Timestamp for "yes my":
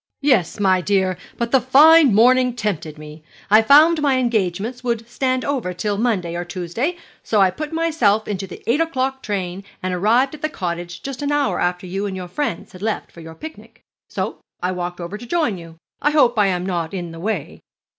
0.19-0.81